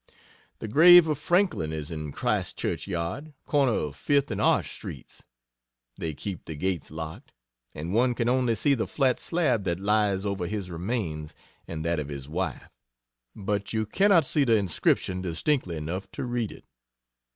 [0.57, 5.27] The grave of Franklin is in Christ Church yard, corner of Fifth and Arch streets.
[5.95, 7.33] They keep the gates locked,
[7.75, 11.35] and one can only see the flat slab that lies over his remains
[11.67, 12.63] and that of his wife;
[13.35, 16.65] but you cannot see the inscription distinctly enough to read it.